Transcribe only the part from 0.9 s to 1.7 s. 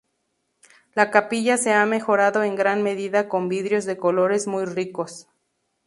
La capilla